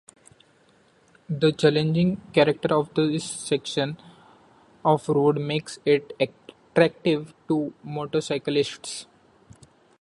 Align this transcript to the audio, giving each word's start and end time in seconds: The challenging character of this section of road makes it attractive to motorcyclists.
The 1.29 1.51
challenging 1.51 2.19
character 2.33 2.69
of 2.73 2.91
this 2.95 3.23
section 3.23 3.99
of 4.83 5.07
road 5.07 5.39
makes 5.39 5.77
it 5.85 6.13
attractive 6.19 7.35
to 7.49 7.71
motorcyclists. 7.83 9.05